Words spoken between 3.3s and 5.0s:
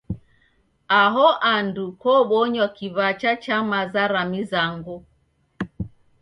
cha maza ra mizango.